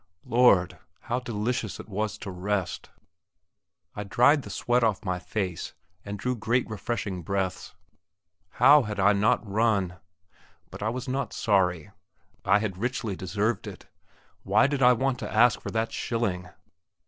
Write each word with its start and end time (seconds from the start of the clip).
Lord! 0.25 0.79
how 1.01 1.19
delicious 1.19 1.79
it 1.79 1.87
was 1.87 2.17
to 2.17 2.31
rest! 2.31 2.89
I 3.95 4.03
dried 4.03 4.41
the 4.41 4.49
sweat 4.49 4.83
off 4.83 5.05
my 5.05 5.19
face, 5.19 5.75
and 6.03 6.17
drew 6.17 6.35
great 6.35 6.67
refreshing 6.67 7.21
breaths. 7.21 7.75
How 8.53 8.81
had 8.81 8.99
I 8.99 9.13
not 9.13 9.47
run! 9.47 9.97
But 10.71 10.81
I 10.81 10.89
was 10.89 11.07
not 11.07 11.33
sorry; 11.33 11.91
I 12.43 12.57
had 12.57 12.79
richly 12.79 13.15
deserved 13.15 13.67
it. 13.67 13.85
Why 14.41 14.65
did 14.65 14.81
I 14.81 14.93
want 14.93 15.19
to 15.19 15.31
ask 15.31 15.61
for 15.61 15.69
that 15.69 15.91
shilling? 15.91 16.49